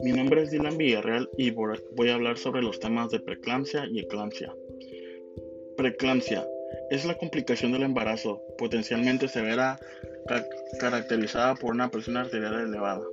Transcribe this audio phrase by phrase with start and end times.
[0.00, 3.98] Mi nombre es Dylan Villarreal y voy a hablar sobre los temas de preeclampsia y
[3.98, 4.54] eclampsia.
[5.76, 6.46] Preeclampsia
[6.90, 9.78] es la complicación del embarazo, potencialmente severa,
[10.78, 13.04] caracterizada por una presión arterial elevada.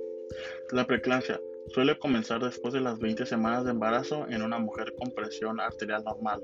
[0.70, 1.40] La preeclampsia
[1.74, 6.04] suele comenzar después de las 20 semanas de embarazo en una mujer con presión arterial
[6.04, 6.40] normal.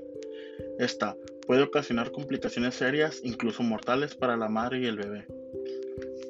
[0.77, 1.15] Esta
[1.47, 5.25] puede ocasionar complicaciones serias, incluso mortales para la madre y el bebé.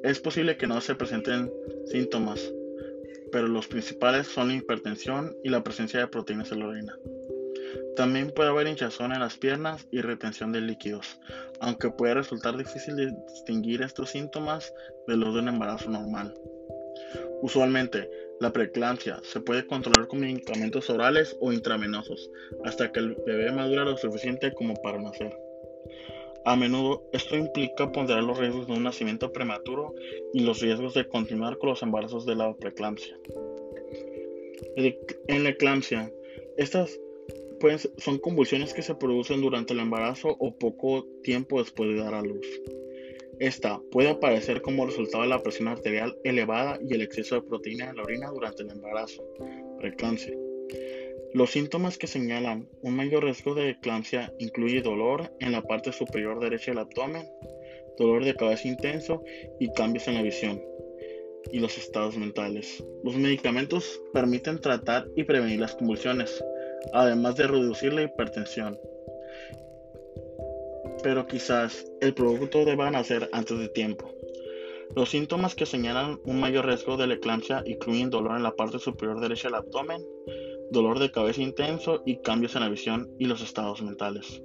[0.04, 1.52] Es posible que no se presenten
[1.86, 2.52] síntomas,
[3.34, 6.96] pero los principales son la hipertensión y la presencia de proteínas en la orina.
[7.96, 11.18] También puede haber hinchazón en las piernas y retención de líquidos,
[11.58, 12.94] aunque puede resultar difícil
[13.26, 14.72] distinguir estos síntomas
[15.08, 16.32] de los de un embarazo normal.
[17.42, 18.08] Usualmente,
[18.38, 22.30] la preeclampsia se puede controlar con medicamentos orales o intravenosos
[22.64, 25.36] hasta que el bebé madura lo suficiente como para nacer.
[26.46, 29.94] A menudo esto implica ponderar los riesgos de un nacimiento prematuro
[30.32, 33.18] y los riesgos de continuar con los embarazos de la preeclampsia.
[34.76, 36.12] En la eclampsia,
[36.56, 37.00] estas
[37.96, 42.22] son convulsiones que se producen durante el embarazo o poco tiempo después de dar a
[42.22, 42.46] luz.
[43.40, 47.88] Esta puede aparecer como resultado de la presión arterial elevada y el exceso de proteína
[47.88, 49.24] en la orina durante el embarazo,
[49.78, 50.34] preeclampsia.
[51.32, 56.38] Los síntomas que señalan un mayor riesgo de eclampsia incluye dolor en la parte superior
[56.40, 57.26] derecha del abdomen,
[57.98, 59.22] dolor de cabeza intenso
[59.58, 60.62] y cambios en la visión
[61.52, 62.84] y los estados mentales.
[63.02, 66.42] Los medicamentos permiten tratar y prevenir las convulsiones,
[66.92, 68.78] además de reducir la hipertensión.
[71.02, 74.10] Pero quizás el producto deba nacer antes de tiempo.
[74.94, 78.78] Los síntomas que señalan un mayor riesgo de la eclampsia incluyen dolor en la parte
[78.78, 80.02] superior derecha del abdomen,
[80.70, 84.42] dolor de cabeza intenso y cambios en la visión y los estados mentales.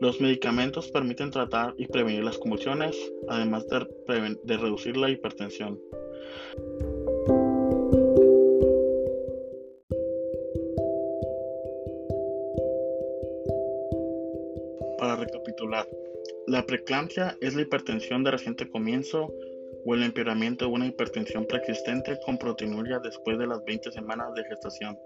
[0.00, 2.96] Los medicamentos permiten tratar y prevenir las convulsiones,
[3.28, 5.80] además de, reducir la hipertensión.
[14.98, 15.88] Para recapitular,
[16.46, 19.32] la preeclampsia es la hipertensión de reciente comienzo
[19.84, 24.44] o el empeoramiento de una hipertensión preexistente con proteinuria después de las 20 semanas de
[24.44, 24.98] gestación.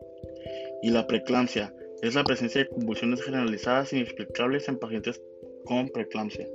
[0.82, 5.20] Y la preeclampsia es la presencia de convulsiones generalizadas inexplicables en pacientes
[5.64, 6.46] con preeclampsia.